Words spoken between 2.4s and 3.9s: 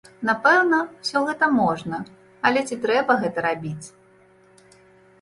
але ці трэба гэта рабіць!?